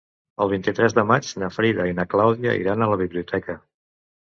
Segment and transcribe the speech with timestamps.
[0.45, 3.63] El vint-i-tres de maig na Frida i na Clàudia iran a la biblioteca.